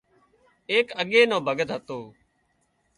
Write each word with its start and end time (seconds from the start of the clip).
ايڪ 0.71 0.87
اڳي 1.01 1.21
نو 1.29 1.37
ڀڳت 1.47 1.69
هتو 1.75 1.99